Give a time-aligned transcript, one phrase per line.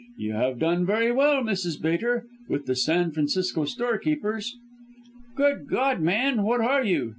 [0.17, 1.79] You have done very well, Mrs.
[1.79, 4.55] Bater, with the San Francisco storekeepers.'
[5.35, 7.09] "'Good God, man, what are you?'